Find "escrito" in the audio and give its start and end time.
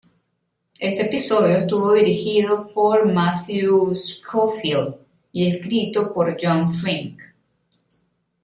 5.55-6.11